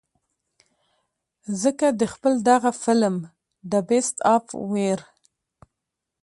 [1.61, 3.15] ځکه د خپل دغه فلم
[3.71, 4.99] The Beast of War